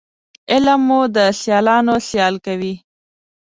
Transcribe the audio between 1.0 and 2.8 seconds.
د سیالانو سیال کوي